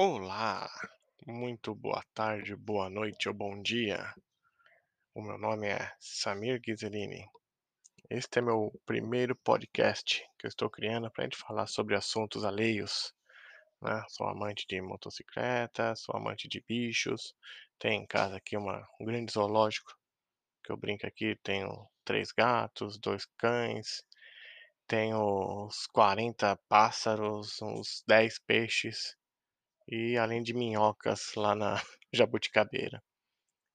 Olá, 0.00 0.70
muito 1.26 1.74
boa 1.74 2.00
tarde, 2.14 2.54
boa 2.54 2.88
noite 2.88 3.28
ou 3.28 3.34
bom 3.34 3.60
dia. 3.60 3.98
O 5.12 5.20
meu 5.20 5.36
nome 5.36 5.66
é 5.66 5.92
Samir 5.98 6.60
Ghiserini. 6.60 7.26
Este 8.08 8.38
é 8.38 8.42
meu 8.42 8.70
primeiro 8.86 9.34
podcast 9.34 10.24
que 10.38 10.46
eu 10.46 10.48
estou 10.48 10.70
criando 10.70 11.10
para 11.10 11.24
a 11.24 11.26
gente 11.26 11.36
falar 11.36 11.66
sobre 11.66 11.96
assuntos 11.96 12.44
alheios. 12.44 13.12
Né? 13.82 14.00
Sou 14.10 14.28
amante 14.28 14.64
de 14.68 14.80
motocicleta, 14.80 15.96
sou 15.96 16.14
amante 16.14 16.46
de 16.46 16.60
bichos. 16.60 17.34
Tenho 17.76 18.00
em 18.00 18.06
casa 18.06 18.36
aqui 18.36 18.56
uma, 18.56 18.86
um 19.00 19.04
grande 19.04 19.32
zoológico 19.32 19.92
que 20.62 20.70
eu 20.70 20.76
brinco 20.76 21.08
aqui. 21.08 21.34
Tenho 21.42 21.88
três 22.04 22.30
gatos, 22.30 23.00
dois 23.00 23.26
cães, 23.36 24.04
tenho 24.86 25.66
uns 25.66 25.88
40 25.88 26.56
pássaros, 26.68 27.60
uns 27.60 28.04
10 28.06 28.38
peixes 28.46 29.17
e 29.90 30.18
além 30.18 30.42
de 30.42 30.52
minhocas 30.52 31.32
lá 31.34 31.54
na 31.54 31.82
Jabuticabeira. 32.12 33.02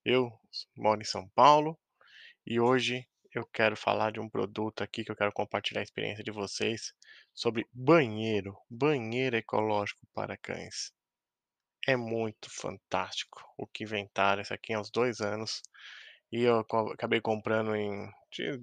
Eu 0.05 0.31
moro 0.77 1.01
em 1.01 1.05
São 1.05 1.27
Paulo 1.29 1.79
e 2.45 2.59
hoje 2.59 3.07
eu 3.33 3.45
quero 3.47 3.75
falar 3.75 4.11
de 4.11 4.19
um 4.19 4.29
produto 4.29 4.83
aqui 4.83 5.03
que 5.03 5.11
eu 5.11 5.15
quero 5.15 5.33
compartilhar 5.33 5.81
a 5.81 5.83
experiência 5.83 6.23
de 6.23 6.29
vocês 6.29 6.93
sobre 7.33 7.67
banheiro, 7.73 8.55
banheiro 8.69 9.35
ecológico 9.35 10.05
para 10.13 10.37
cães. 10.37 10.93
É 11.87 11.95
muito 11.95 12.49
fantástico 12.49 13.43
o 13.57 13.65
que 13.65 13.83
inventaram 13.83 14.41
isso 14.41 14.53
aqui 14.53 14.73
há 14.73 14.79
uns 14.79 14.91
dois 14.91 15.19
anos 15.19 15.63
e 16.31 16.43
eu 16.43 16.59
acabei 16.59 17.21
comprando 17.21 17.75
em 17.75 18.07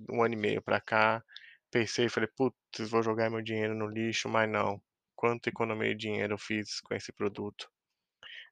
um 0.08 0.22
ano 0.22 0.34
e 0.34 0.36
meio 0.36 0.62
para 0.62 0.80
cá. 0.80 1.22
Pensei, 1.70 2.08
falei, 2.08 2.28
putz, 2.36 2.88
vou 2.88 3.02
jogar 3.02 3.28
meu 3.30 3.42
dinheiro 3.42 3.74
no 3.74 3.86
lixo, 3.86 4.28
mas 4.28 4.48
não. 4.48 4.80
Quanto 5.20 5.48
economia 5.48 5.90
de 5.90 5.96
dinheiro 6.00 6.32
eu 6.32 6.38
fiz 6.38 6.80
com 6.80 6.94
esse 6.94 7.12
produto. 7.12 7.70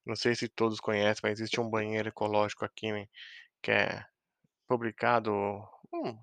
Não 0.04 0.14
sei 0.14 0.34
se 0.34 0.50
todos 0.50 0.78
conhecem, 0.80 1.22
mas 1.22 1.40
existe 1.40 1.58
um 1.58 1.70
banheiro 1.70 2.10
ecológico 2.10 2.62
aqui, 2.62 2.92
né, 2.92 3.08
que 3.62 3.70
é 3.70 4.04
publicado 4.66 5.32
hum, 5.90 6.18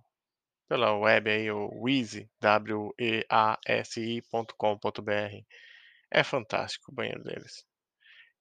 pela 0.68 0.94
web 0.96 1.32
aí, 1.32 1.50
o 1.50 1.72
Weezy, 1.82 2.30
W-E-A-S-I.com.br. 2.40 3.06
É 6.12 6.24
fantástico 6.24 6.92
o 6.92 6.96
banheiro 6.96 7.24
deles. 7.24 7.66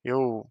Eu 0.04 0.46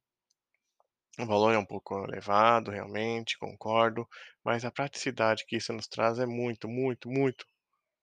o 1.20 1.26
valor 1.28 1.54
é 1.54 1.60
um 1.60 1.66
pouco 1.67 2.04
elevado, 2.04 2.72
realmente, 2.72 3.38
concordo, 3.38 4.10
mas 4.44 4.66
a 4.66 4.72
praticidade 4.72 5.45
que 5.45 5.58
isso 5.58 5.72
nos 5.72 5.88
traz 5.88 6.17
é 6.17 6.26
muito, 6.26 6.67
muito, 6.67 7.08
muito 7.12 7.45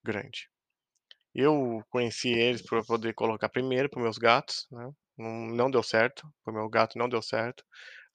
grande. 0.04 0.48
Eu 1.34 1.82
conheci 1.90 2.30
eles 2.30 2.62
para 2.62 2.82
poder 2.84 3.14
colocar 3.14 3.48
primeiro 3.48 3.88
para 3.88 4.02
meus 4.02 4.18
gatos, 4.18 4.66
né? 4.70 4.90
Não, 5.16 5.46
não 5.48 5.70
deu 5.70 5.82
certo, 5.82 6.26
para 6.44 6.52
meu 6.54 6.68
gato 6.68 6.98
não 6.98 7.08
deu 7.08 7.22
certo. 7.22 7.64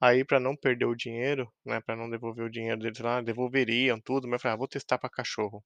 Aí, 0.01 0.25
para 0.25 0.39
não 0.39 0.55
perder 0.55 0.85
o 0.85 0.95
dinheiro, 0.95 1.51
né? 1.65 1.81
Para 1.81 1.95
não 1.95 2.09
devolver 2.09 2.45
o 2.45 2.49
dinheiro 2.51 2.79
deles 2.79 2.99
lá, 2.99 3.21
devolveriam 3.21 3.99
tudo, 4.01 4.27
mas 4.27 4.39
eu 4.39 4.41
falei, 4.41 4.55
ah, 4.55 4.57
vou 4.57 4.67
testar 4.67 4.97
para 4.97 5.09
cachorro. 5.09 5.63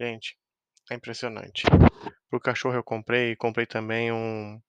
Gente, 0.00 0.36
é 0.90 0.94
impressionante. 0.94 1.64
Para 2.30 2.36
o 2.36 2.40
cachorro 2.40 2.74
eu 2.76 2.84
comprei, 2.84 3.36
comprei 3.36 3.66
também 3.66 4.12
um, 4.12 4.60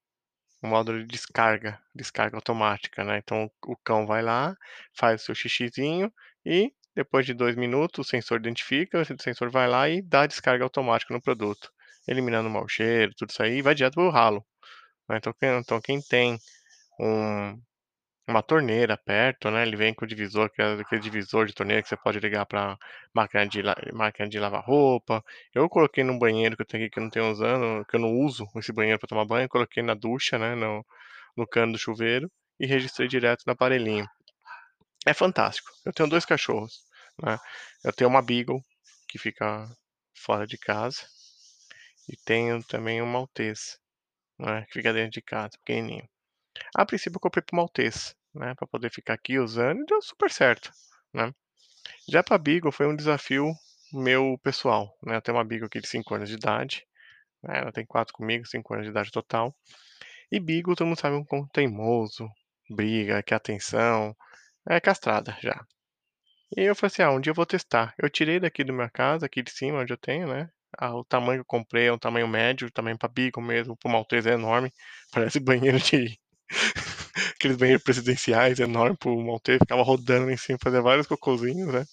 um 0.64 0.70
módulo 0.70 1.00
de 1.00 1.08
descarga, 1.08 1.80
descarga 1.94 2.38
automática, 2.38 3.04
né? 3.04 3.18
Então 3.18 3.50
o 3.66 3.76
cão 3.78 4.06
vai 4.06 4.22
lá, 4.22 4.56
faz 4.98 5.22
o 5.22 5.26
seu 5.26 5.36
xixizinho 5.36 6.12
e 6.46 6.74
depois 6.96 7.26
de 7.26 7.34
dois 7.34 7.56
minutos 7.56 8.08
o 8.08 8.10
sensor 8.10 8.40
identifica, 8.40 9.02
o 9.02 9.06
sensor 9.22 9.50
vai 9.50 9.68
lá 9.68 9.90
e 9.90 10.02
dá 10.02 10.22
a 10.22 10.28
descarga 10.28 10.64
automática 10.64 11.14
no 11.14 11.22
produto, 11.22 11.72
eliminando 12.08 12.50
o 12.50 12.52
mau 12.52 12.68
cheiro, 12.68 13.14
tudo 13.18 13.30
isso 13.32 13.44
aí, 13.44 13.62
vai 13.62 13.76
direto 13.76 13.96
pro 13.96 14.10
ralo. 14.10 14.46
né? 15.10 15.18
Então, 15.18 15.34
quem, 15.40 15.50
então 15.60 15.82
quem 15.82 16.02
tem 16.02 16.40
um, 17.00 17.60
uma 18.28 18.42
torneira 18.42 18.98
perto, 18.98 19.52
né? 19.52 19.64
Ele 19.64 19.76
vem 19.76 19.94
com 19.94 20.06
o 20.06 20.08
divisor, 20.08 20.50
é 20.60 20.82
aquele 20.82 21.02
divisor 21.02 21.46
de 21.46 21.54
torneira 21.54 21.82
que 21.84 21.90
você 21.90 21.98
pode 21.98 22.20
ligar 22.20 22.46
para 22.46 22.78
máquina 23.14 23.48
de, 23.48 23.62
máquina 23.94 24.30
de 24.30 24.40
lavar 24.40 24.64
roupa. 24.64 25.24
Eu 25.54 25.70
coloquei 25.70 26.04
num 26.04 26.18
banheiro 26.20 26.56
que 26.56 26.62
eu 26.64 26.66
tenho 26.66 26.84
aqui 26.86 26.94
que 26.94 27.00
eu 27.00 27.04
não 27.04 27.10
tenho 27.10 27.32
usando, 27.32 27.86
que 27.86 27.96
eu 27.96 28.00
não 28.00 28.12
uso 28.14 28.46
esse 28.58 28.72
banheiro 28.74 29.00
para 29.00 29.08
tomar 29.10 29.26
banho, 29.26 29.50
coloquei 29.50 29.84
na 29.84 29.94
ducha, 29.94 30.38
né? 30.40 30.56
No, 30.56 30.86
no 31.38 31.48
cano 31.48 31.74
do 31.74 31.80
chuveiro 31.80 32.32
e 32.60 32.66
registrei 32.68 33.08
direto 33.08 33.44
no 33.46 33.54
aparelhinho. 33.54 34.08
É 35.06 35.14
fantástico. 35.14 35.70
Eu 35.86 35.94
tenho 35.94 36.10
dois 36.10 36.26
cachorros, 36.26 36.82
né? 37.22 37.38
Eu 37.84 37.94
tenho 37.94 38.10
uma 38.10 38.22
Beagle 38.22 38.62
que 39.08 39.18
fica 39.20 39.68
fora 40.16 40.48
de 40.48 40.58
casa 40.58 41.06
e 42.10 42.16
tenho 42.18 42.64
também 42.64 43.02
um 43.02 43.06
Maltese, 43.06 43.78
né? 44.40 44.66
Que 44.68 44.74
fica 44.74 44.94
dentro 44.94 45.12
de 45.12 45.22
casa, 45.22 45.58
pequenininho. 45.60 46.08
A 46.76 46.86
princípio 46.86 47.18
eu 47.18 47.22
comprei 47.22 47.44
pro 47.44 47.56
Maltese, 47.56 48.16
né, 48.34 48.56
para 48.56 48.68
poder 48.68 48.92
ficar 48.92 49.14
aqui 49.16 49.40
usando 49.40 49.82
e 49.82 49.86
deu 49.86 50.02
super 50.02 50.32
certo, 50.32 50.72
né. 51.14 51.34
Já 52.10 52.24
para 52.24 52.38
Beagle 52.38 52.72
foi 52.72 52.88
um 52.88 52.96
desafio 52.96 53.54
meu 53.94 54.40
pessoal, 54.44 54.98
né, 55.04 55.18
eu 55.18 55.22
tenho 55.22 55.38
uma 55.38 55.46
Beagle 55.46 55.68
aqui 55.68 55.82
de 55.82 55.88
5 55.88 56.16
anos 56.16 56.30
de 56.30 56.36
idade, 56.36 56.86
né, 57.44 57.60
ela 57.60 57.72
tem 57.72 57.86
4 57.86 58.14
comigo, 58.14 58.46
5 58.48 58.74
anos 58.74 58.86
de 58.86 58.92
idade 58.92 59.12
total, 59.12 59.56
e 60.32 60.40
Beagle 60.40 60.76
todo 60.76 60.88
mundo 60.88 61.00
sabe 61.00 61.16
um 61.16 61.26
cão 61.26 61.48
teimoso, 61.50 62.30
briga, 62.70 63.24
quer 63.24 63.36
atenção, 63.36 64.16
é 64.70 64.80
castrada 64.82 65.38
já. 65.42 65.66
E 66.58 66.62
eu 66.62 66.76
falei 66.76 66.88
assim: 66.88 67.02
"Ah, 67.04 67.12
um 67.12 67.20
dia 67.22 67.32
eu 67.32 67.36
vou 67.36 67.46
testar". 67.46 67.94
Eu 67.98 68.10
tirei 68.10 68.40
daqui 68.40 68.64
da 68.64 68.74
minha 68.74 68.90
casa, 68.90 69.26
aqui 69.26 69.44
de 69.44 69.52
cima 69.52 69.80
onde 69.82 69.94
eu 69.94 69.98
tenho, 69.98 70.28
né, 70.28 70.50
ah, 70.78 70.96
o 70.96 71.04
tamanho 71.04 71.40
que 71.40 71.42
eu 71.42 71.46
comprei 71.46 71.88
é 71.88 71.94
um 71.94 71.98
tamanho 71.98 72.28
médio, 72.28 72.72
tamanho 72.72 72.98
para 72.98 73.10
Beagle 73.10 73.44
mesmo, 73.44 73.78
para 73.78 73.90
o 73.90 73.92
Maltese 73.92 74.30
é 74.30 74.34
enorme, 74.34 74.72
parece 75.12 75.40
banheiro 75.40 75.80
de 75.80 76.18
aqueles 77.36 77.58
banheiros 77.58 77.84
presidenciais 77.84 78.60
enormes 78.60 78.98
pro 79.00 79.16
Maltese, 79.24 79.60
ficava 79.60 79.84
rodando 79.84 80.32
em 80.32 80.38
cima, 80.38 80.58
fazia 80.62 80.82
vários 80.82 81.08
cocôzinhos, 81.08 81.74
né? 81.74 81.86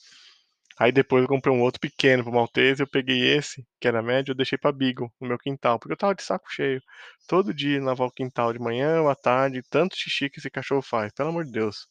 Aí 0.79 0.91
depois 0.93 1.23
eu 1.23 1.29
comprei 1.29 1.55
um 1.55 1.61
outro 1.63 1.79
pequeno 1.81 2.25
pro 2.25 2.33
Maltese, 2.33 2.83
eu 2.83 2.89
peguei 2.89 3.37
esse, 3.37 3.65
que 3.81 3.87
era 3.87 4.03
médio, 4.03 4.33
eu 4.33 4.37
deixei 4.37 4.57
pra 4.59 4.73
Beagle, 4.73 5.13
no 5.21 5.29
meu 5.29 5.39
quintal, 5.39 5.79
porque 5.79 5.93
eu 5.93 5.97
tava 5.97 6.15
de 6.15 6.23
saco 6.23 6.51
cheio. 6.51 6.83
Todo 7.29 7.53
dia 7.55 7.83
lavar 7.83 8.09
o 8.09 8.11
quintal 8.13 8.53
de 8.53 8.59
manhã 8.59 9.03
ou 9.03 9.09
à 9.11 9.15
tarde, 9.15 9.63
tanto 9.71 9.97
xixi 9.97 10.31
que 10.31 10.39
esse 10.39 10.51
cachorro 10.51 10.83
faz, 10.83 11.13
pelo 11.13 11.29
amor 11.29 11.45
de 11.45 11.53
Deus. 11.53 11.87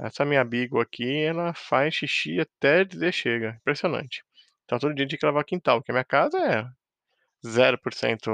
Essa 0.00 0.24
minha 0.24 0.44
Beagle 0.44 0.80
aqui, 0.80 1.22
ela 1.24 1.54
faz 1.54 1.94
xixi 1.94 2.40
até 2.40 2.84
dizer 2.84 3.12
chega, 3.12 3.56
impressionante. 3.60 4.24
Então 4.68 4.78
todo 4.78 4.94
dia 4.94 5.06
tinha 5.06 5.18
que 5.18 5.24
lavar 5.26 5.42
o 5.42 5.46
quintal, 5.46 5.78
porque 5.80 5.90
a 5.92 5.94
minha 5.94 6.04
casa 6.04 6.38
é 6.38 6.66
0%, 7.46 8.30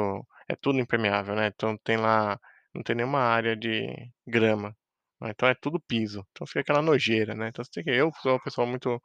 é 0.48 0.56
tudo 0.56 0.80
impermeável, 0.80 1.34
né? 1.36 1.48
Então 1.48 1.76
tem 1.84 1.96
lá, 1.98 2.38
não 2.74 2.82
tem 2.82 2.96
nenhuma 2.96 3.20
área 3.20 3.56
de 3.56 3.88
grama. 4.26 4.76
né, 5.20 5.30
Então 5.30 5.48
é 5.48 5.54
tudo 5.54 5.80
piso. 5.80 6.26
Então 6.32 6.46
fica 6.46 6.60
aquela 6.60 6.82
nojeira, 6.82 7.34
né? 7.34 7.48
Então 7.48 7.64
você 7.64 7.70
tem 7.72 7.84
que. 7.84 7.90
Eu 7.90 8.12
sou 8.22 8.32
uma 8.34 8.42
pessoa 8.42 8.66
muito 8.66 9.00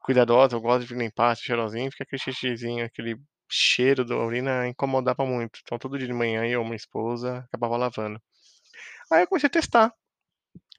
cuidadosa, 0.00 0.56
eu 0.56 0.60
gosto 0.60 0.86
de 0.86 0.94
limpar, 0.94 1.34
cheirosinho, 1.36 1.90
fica 1.90 2.04
aquele 2.04 2.20
xixizinho, 2.22 2.84
aquele 2.84 3.16
cheiro 3.50 4.04
da 4.04 4.16
urina 4.16 4.66
incomodava 4.68 5.24
muito. 5.26 5.60
Então 5.62 5.78
todo 5.78 5.98
dia 5.98 6.06
de 6.06 6.12
manhã 6.12 6.44
eu, 6.46 6.62
minha 6.64 6.76
esposa, 6.76 7.38
acabava 7.48 7.76
lavando. 7.76 8.20
Aí 9.12 9.22
eu 9.24 9.28
comecei 9.28 9.48
a 9.48 9.50
testar. 9.50 9.94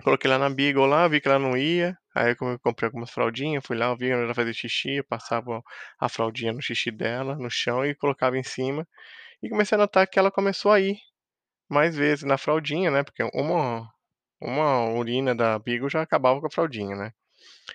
Coloquei 0.04 0.30
lá 0.30 0.38
na 0.38 0.50
Beagle 0.50 0.86
lá, 0.86 1.08
vi 1.08 1.22
que 1.22 1.28
ela 1.28 1.40
não 1.40 1.56
ia. 1.58 1.98
Aí 2.16 2.32
eu 2.32 2.60
comprei 2.60 2.88
algumas 2.88 3.10
fraldinhas, 3.10 3.66
fui 3.66 3.78
lá, 3.78 3.94
vi 3.96 4.10
ela 4.10 4.34
fazia 4.34 4.54
xixi, 4.54 4.96
eu 4.98 5.04
passava 5.04 5.64
a 6.00 6.10
fraldinha 6.10 6.54
no 6.54 6.62
xixi 6.62 6.92
dela, 6.92 7.36
no 7.36 7.50
chão 7.50 7.86
e 7.86 7.96
colocava 7.96 8.38
em 8.38 8.44
cima. 8.44 8.88
E 9.42 9.50
comecei 9.50 9.76
a 9.76 9.80
notar 9.80 10.08
que 10.08 10.20
ela 10.20 10.32
começou 10.32 10.72
a 10.72 10.80
ir 10.80 10.98
mais 11.70 11.96
vezes 11.96 12.24
na 12.24 12.38
fraldinha, 12.38 12.92
né? 12.92 13.04
Porque 13.04 13.24
uma, 13.34 13.90
uma 14.42 14.90
urina 14.94 15.36
da 15.36 15.60
Beagle 15.60 15.90
já 15.90 16.02
acabava 16.02 16.40
com 16.42 16.48
a 16.48 16.52
fraldinha, 16.52 16.96
né? 16.96 17.14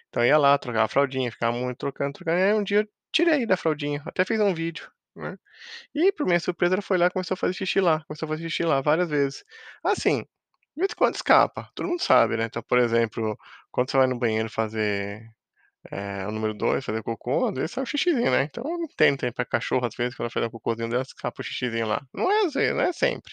Então 0.09 0.25
ia 0.25 0.39
lá, 0.39 0.57
trocava 0.59 0.85
a 0.87 0.89
fraldinha, 0.89 1.33
ficava 1.33 1.57
muito 1.57 1.79
trocando, 1.79 2.15
trocando. 2.15 2.39
Aí 2.39 2.55
um 2.55 2.65
dia 2.65 2.81
eu 2.81 2.89
tirei 3.13 3.47
da 3.47 3.57
fraldinha, 3.57 4.03
até 4.07 4.25
fiz 4.25 4.41
um 4.41 4.55
vídeo, 4.55 4.91
né? 5.17 5.37
E, 5.95 6.13
por 6.13 6.27
minha 6.27 6.41
surpresa, 6.41 6.75
ela 6.77 6.83
foi 6.83 6.99
lá 6.99 7.11
começou 7.11 7.35
a 7.35 7.39
fazer 7.39 7.55
xixi 7.55 7.81
lá, 7.81 8.05
começou 8.07 8.27
a 8.27 8.31
fazer 8.31 8.45
xixi 8.49 8.65
lá 8.65 8.81
várias 8.81 9.09
vezes. 9.11 9.45
Assim, 9.85 10.25
de 10.79 10.83
vez 10.83 10.93
em 10.93 10.97
quando 10.97 11.15
escapa, 11.17 11.71
todo 11.75 11.89
mundo 11.89 12.03
sabe, 12.03 12.37
né? 12.37 12.45
Então, 12.47 12.63
por 12.63 12.79
exemplo, 12.79 13.37
quando 13.71 13.91
você 13.91 13.97
vai 13.99 14.07
no 14.07 14.19
banheiro 14.19 14.49
fazer 14.51 15.29
é, 15.93 16.27
o 16.27 16.33
número 16.33 16.55
2, 16.55 16.85
fazer 16.85 17.03
cocô, 17.03 17.49
às 17.49 17.55
vezes 17.57 17.73
sai 17.73 17.85
o 17.85 17.87
xixizinho, 17.87 18.31
né? 18.33 18.45
Então, 18.45 18.65
tem 18.97 19.17
tempo 19.17 19.35
pra 19.37 19.45
cachorro, 19.47 19.87
às 19.87 19.95
vezes, 19.97 20.15
quando 20.17 20.27
ela 20.27 20.31
faz 20.33 20.47
um 20.47 20.51
cocôzinho 20.51 20.89
dela, 20.91 21.03
escapa 21.03 21.43
o 21.43 21.45
xixizinho 21.45 21.87
lá. 21.89 22.03
Não 22.15 22.31
é 22.33 22.47
às 22.47 22.55
vezes, 22.55 22.75
não 22.77 22.83
é 22.85 22.93
sempre. 22.93 23.33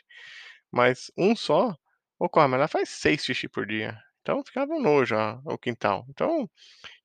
Mas 0.71 1.11
um 1.17 1.35
só, 1.35 1.75
ocorre, 2.19 2.47
mas 2.49 2.59
ela 2.59 2.67
faz 2.69 2.89
seis 2.89 3.23
xixi 3.25 3.49
por 3.49 3.65
dia. 3.67 3.97
Então 4.25 4.43
ficava 4.43 4.73
um 4.73 4.81
nojo 4.81 5.15
ó, 5.15 5.39
o 5.45 5.55
quintal. 5.55 6.03
Então, 6.09 6.49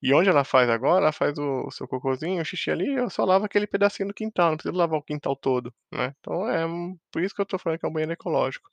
e 0.01 0.11
onde 0.11 0.27
ela 0.27 0.43
faz 0.43 0.67
agora, 0.71 1.03
ela 1.03 1.11
faz 1.11 1.37
o, 1.37 1.67
o 1.67 1.71
seu 1.71 1.87
cocôzinho, 1.87 2.41
o 2.41 2.45
xixi 2.45 2.71
ali, 2.71 2.95
eu 2.95 3.11
só 3.11 3.23
lavo 3.25 3.45
aquele 3.45 3.67
pedacinho 3.67 4.07
do 4.09 4.13
quintal, 4.13 4.49
não 4.49 4.57
preciso 4.57 4.75
lavar 4.75 4.99
o 4.99 5.03
quintal 5.03 5.35
todo, 5.35 5.71
né? 5.91 6.15
Então 6.19 6.49
é 6.49 6.65
por 7.11 7.21
isso 7.21 7.35
que 7.35 7.41
eu 7.41 7.45
tô 7.45 7.59
falando 7.59 7.77
que 7.79 7.85
é 7.85 7.89
um 7.89 7.93
banheiro 7.93 8.13
ecológico. 8.13 8.67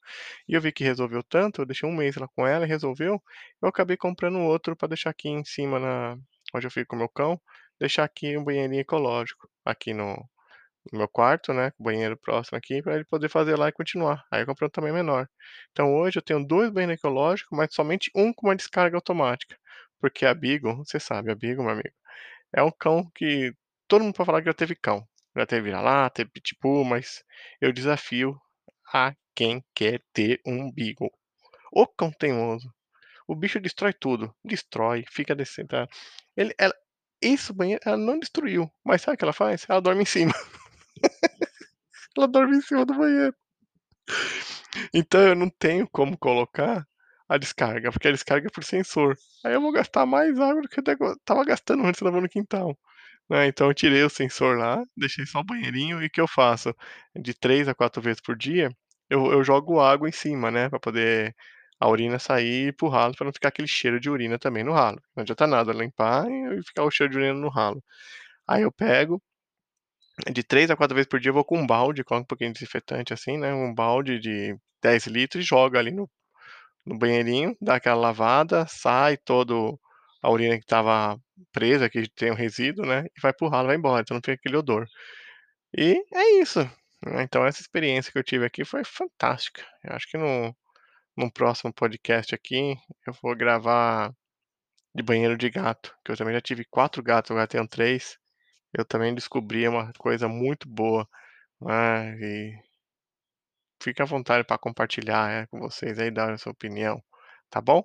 E 0.49 0.55
eu 0.55 0.63
vi 0.63 0.73
que 0.73 0.83
resolveu 0.83 1.23
tanto, 1.23 1.61
eu 1.61 1.67
deixei 1.67 1.87
um 1.87 1.95
mês 1.95 2.17
lá 2.17 2.27
com 2.29 2.47
ela 2.47 2.65
e 2.65 2.69
resolveu. 2.69 3.23
Eu 3.61 3.69
acabei 3.69 3.99
comprando 3.99 4.39
outro 4.39 4.75
para 4.75 4.89
deixar 4.89 5.11
aqui 5.11 5.29
em 5.29 5.45
cima 5.45 5.79
na 5.79 6.17
onde 6.55 6.67
eu 6.67 6.71
fico 6.71 6.89
com 6.89 6.97
o 6.97 6.99
meu 7.01 7.09
cão, 7.11 7.39
deixar 7.79 8.05
aqui 8.05 8.37
um 8.39 8.45
banheirinho 8.45 8.81
ecológico 8.81 9.47
aqui 9.63 9.93
no 9.93 10.27
no 10.93 10.99
meu 10.99 11.09
quarto, 11.09 11.53
né, 11.53 11.73
banheiro 11.79 12.17
próximo 12.17 12.59
aqui, 12.59 12.83
pra 12.83 12.95
ele 12.97 13.05
poder 13.05 13.29
fazer 13.29 13.57
lá 13.57 13.69
e 13.69 13.73
continuar. 13.73 14.25
Aí 14.31 14.43
eu 14.43 14.47
comprei 14.47 14.67
um 14.67 14.71
tamanho 14.71 14.95
menor. 14.95 15.29
Então 15.73 15.95
hoje 15.95 16.19
eu 16.19 16.23
tenho 16.23 16.45
2 16.47 16.71
banheiros 16.71 16.97
ecológicos, 16.99 17.57
mas 17.57 17.75
somente 17.75 18.11
um 18.15 18.33
com 18.33 18.49
uma 18.49 18.57
descarga 18.57 18.97
automática, 18.97 19.57
porque 20.01 20.27
a 20.27 20.35
Beagle, 20.35 20.77
você 20.79 20.99
sabe, 21.01 21.31
a 21.31 21.35
Beagle, 21.35 21.65
meu 21.65 21.73
amigo, 21.73 21.95
é 22.55 22.63
um 22.63 22.71
cão 22.71 23.11
que 23.15 23.53
todo 23.89 24.03
mundo 24.05 24.15
pode 24.15 24.27
falar 24.27 24.41
que 24.41 24.47
já 24.49 24.55
teve 24.55 24.75
cão, 24.77 25.07
já 25.37 25.47
teve 25.47 25.63
vira-lata, 25.63 26.17
teve 26.17 26.31
pitbull, 26.31 26.85
mas 26.85 27.23
eu 27.61 27.73
desafio 27.73 28.39
a 28.93 29.15
quem 29.35 29.65
quer 29.75 30.03
ter 30.13 30.41
um 30.47 30.71
Beagle. 30.73 31.11
O 31.73 31.87
cão 31.87 32.11
teimoso, 32.13 32.73
o 33.29 33.37
bicho 33.37 33.61
destrói 33.61 33.93
tudo, 33.93 34.35
destrói, 34.45 35.05
fica 35.11 35.35
descendo, 35.35 35.69
tá 35.69 35.89
ele 36.37 36.55
ela 36.59 36.75
esse 37.21 37.53
banheiro 37.53 37.83
ela 37.85 37.97
não 37.97 38.19
destruiu, 38.19 38.71
mas 38.85 39.03
sabe 39.03 39.17
o 39.17 39.19
que 39.19 39.25
ela 39.25 39.33
faz? 39.33 39.67
Ela 39.69 39.81
dorme 39.81 40.03
em 40.03 40.07
cima. 40.07 40.33
Ela 42.19 42.27
dorme 42.29 42.57
em 42.57 42.61
cima 42.61 42.85
do 42.85 42.95
banheiro. 42.95 43.35
Então 44.93 45.21
eu 45.21 45.35
não 45.35 45.49
tenho 45.51 45.89
como 45.91 46.17
colocar 46.19 46.87
a 47.29 47.39
descarga, 47.39 47.93
porque 47.93 48.09
a 48.09 48.13
descarga 48.13 48.49
é 48.49 48.51
por 48.51 48.65
sensor. 48.65 49.17
Aí 49.45 49.55
eu 49.55 49.61
vou 49.61 49.73
gastar 49.73 50.07
mais 50.07 50.39
água 50.41 50.63
do 50.63 50.69
que 50.69 50.81
eu 50.81 51.13
estava 51.13 51.45
gastando 51.45 51.85
antes 51.85 52.01
lavando 52.01 52.23
no 52.23 52.29
quintal, 52.29 52.79
né, 53.31 53.47
então 53.49 53.69
eu 53.69 53.75
tirei 53.75 54.03
o 54.05 54.11
sensor 54.11 54.59
lá, 54.59 54.83
deixei 54.97 55.27
só 55.27 55.41
o 55.41 55.45
banheirinho 55.45 56.03
e 56.03 56.07
o 56.07 56.11
que 56.11 56.21
eu 56.21 56.29
faço? 56.29 56.75
De 57.17 57.35
3 57.35 57.69
a 57.69 57.75
4 57.75 58.03
vezes 58.03 58.21
por 58.23 58.37
dia, 58.37 58.71
eu 59.11 59.33
eu 59.33 59.45
jogo 59.45 59.81
água 59.81 60.09
em 60.09 60.13
cima, 60.13 60.51
né, 60.51 60.69
pra 60.71 60.81
poder 60.81 61.35
a 61.81 61.89
urina 61.89 62.19
sair 62.19 62.75
para 62.77 62.87
o 62.87 62.91
ralo, 62.91 63.15
pra 63.17 63.25
não 63.27 63.33
ficar 63.33 63.49
aquele 63.51 63.69
cheiro 63.69 64.01
de 64.01 64.11
urina 64.11 64.39
também 64.39 64.65
no 64.65 64.73
ralo. 64.73 65.01
Não 65.17 65.23
adianta 65.23 65.47
nada 65.47 65.73
limpar 65.73 66.27
e 66.31 66.63
ficar 66.65 66.85
o 66.85 66.91
cheiro 66.91 67.13
de 67.13 67.19
urina 67.19 67.35
no 67.35 67.49
ralo. 67.51 67.83
Aí 68.49 68.63
eu 68.63 68.73
pego 68.73 69.23
de 70.33 70.43
3 70.43 70.71
a 70.71 70.77
4 70.77 70.95
vezes 70.95 71.09
por 71.09 71.21
dia 71.21 71.31
eu 71.31 71.35
vou 71.35 71.45
com 71.45 71.59
um 71.59 71.67
balde, 71.67 72.05
coloco 72.05 72.25
um 72.25 72.27
pouquinho 72.27 72.53
de 72.53 72.61
desinfetante, 72.61 73.13
assim, 73.15 73.39
né, 73.39 73.53
um 73.55 73.75
balde 73.75 74.19
de 74.19 74.57
10 74.83 75.07
litros 75.07 75.45
e 75.45 75.47
jogo 75.47 75.79
ali 75.79 75.91
no 75.91 76.09
no 76.87 76.99
banheirinho, 76.99 77.57
dá 77.61 77.77
aquela 77.77 78.01
lavada, 78.01 78.67
sai 78.69 79.17
todo 79.19 79.79
a 80.23 80.31
urina 80.31 80.57
que 80.57 80.65
estava 80.65 81.19
presa, 81.53 81.91
que 81.91 82.09
tem 82.11 82.31
o 82.31 82.35
resíduo, 82.35 82.87
né, 82.87 83.05
e 83.17 83.21
vai 83.21 83.33
para 83.33 83.47
o 83.47 83.51
ralo, 83.51 83.69
vai 83.69 83.77
embora, 83.77 84.03
então 84.03 84.15
não 84.15 84.23
tem 84.23 84.35
aquele 84.35 84.57
odor. 84.57 84.87
E 85.77 86.03
é 86.15 86.41
isso, 86.41 86.61
né, 87.05 87.23
então 87.23 87.47
essa 87.47 87.61
experiência 87.63 88.13
que 88.13 88.19
eu 88.19 88.25
tive 88.25 88.47
aqui 88.47 88.65
foi 88.65 88.85
fantástica. 88.85 89.65
Eu 89.85 89.95
acho 89.97 90.09
que 90.11 90.19
no 90.19 90.55
num 91.17 91.31
próximo 91.31 91.73
podcast 91.75 92.35
aqui, 92.35 92.77
eu 93.07 93.13
vou 93.23 93.37
gravar 93.37 94.13
de 94.95 95.03
banheiro 95.03 95.37
de 95.39 95.51
gato, 95.51 95.95
que 96.05 96.13
eu 96.13 96.17
também 96.17 96.35
já 96.35 96.41
tive 96.41 96.65
4 96.71 97.03
gatos, 97.03 97.31
agora 97.31 97.47
tenho 97.49 97.69
3. 97.69 98.17
Eu 98.73 98.85
também 98.85 99.15
descobri 99.15 99.67
uma 99.67 99.93
coisa 99.95 100.29
muito 100.29 100.69
boa, 100.69 101.09
né, 101.61 102.17
e 102.21 102.55
fique 103.83 104.03
à 104.03 104.05
vontade 104.05 104.45
pra 104.45 104.59
compartilhar, 104.59 105.31
eh, 105.31 105.47
com 105.47 105.59
vocês 105.61 105.99
aí, 105.99 106.11
dar 106.11 106.33
a 106.33 106.39
sua 106.39 106.53
opinião, 106.53 107.03
tá 107.51 107.61
bom? 107.61 107.83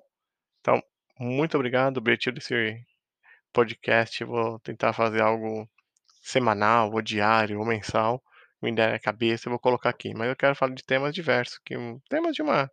Então, 0.60 0.82
muito 1.18 1.56
obrigado, 1.56 1.96
o 1.98 2.00
objetivo 2.00 2.36
desse 2.36 2.84
podcast 3.52 4.24
vou 4.24 4.60
tentar 4.60 4.92
fazer 4.94 5.22
algo 5.22 5.68
semanal 6.22 6.92
ou 6.92 7.02
diário 7.02 7.58
ou 7.60 7.66
mensal, 7.66 8.22
me 8.62 8.74
der 8.74 8.92
na 8.92 9.00
cabeça 9.00 9.48
eu 9.48 9.52
vou 9.52 9.60
colocar 9.60 9.90
aqui, 9.90 10.14
mas 10.14 10.28
eu 10.28 10.36
quero 10.36 10.56
falar 10.56 10.74
de 10.74 10.84
temas 10.84 11.14
diversos, 11.14 11.58
que 11.64 11.74
temas 12.10 12.34
de 12.34 12.42
uma 12.42 12.70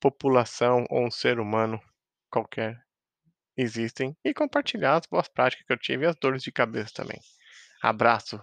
população 0.00 0.86
ou 0.88 1.06
um 1.06 1.10
ser 1.10 1.38
humano 1.38 1.78
qualquer, 2.30 2.80
existem, 3.62 4.16
e 4.24 4.34
compartilhar 4.34 4.96
as 4.96 5.06
boas 5.06 5.28
práticas 5.28 5.66
que 5.66 5.72
eu 5.72 5.78
tive 5.78 6.04
e 6.04 6.08
as 6.08 6.16
dores 6.16 6.42
de 6.42 6.52
cabeça 6.52 6.92
também. 6.94 7.20
Abraço. 7.82 8.40